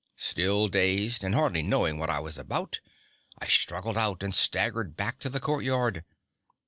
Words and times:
Still 0.17 0.67
dazed 0.67 1.23
and 1.23 1.35
hardly 1.35 1.61
knowing 1.61 1.99
what 1.99 2.09
I 2.09 2.19
was 2.19 2.39
about, 2.39 2.79
I 3.37 3.45
struggled 3.45 3.99
out 3.99 4.23
and 4.23 4.33
staggered 4.33 4.97
back 4.97 5.19
to 5.19 5.29
the 5.29 5.39
courtyard. 5.39 6.03